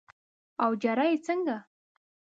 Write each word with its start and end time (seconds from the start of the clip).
اوجره 0.63 1.03
یې 1.09 1.17
څنګه؟ 1.25 1.57